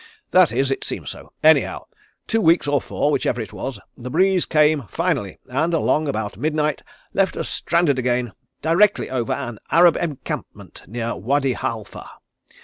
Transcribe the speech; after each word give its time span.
That 0.31 0.51
is, 0.51 0.71
it 0.71 0.83
seems 0.83 1.11
so. 1.11 1.31
Anyhow, 1.43 1.85
two 2.25 2.41
weeks 2.41 2.67
or 2.67 2.81
four, 2.81 3.11
whichever 3.11 3.39
it 3.39 3.53
was, 3.53 3.79
the 3.95 4.09
breeze 4.09 4.47
came 4.47 4.81
finally, 4.89 5.37
and 5.45 5.75
along 5.75 6.07
about 6.07 6.37
midnight 6.37 6.81
left 7.13 7.37
us 7.37 7.47
stranded 7.49 7.99
again 7.99 8.33
directly 8.63 9.11
over 9.11 9.33
an 9.33 9.59
Arab 9.69 9.95
encampment 9.97 10.81
near 10.87 11.15
Wady 11.15 11.53
Halfa. 11.53 12.09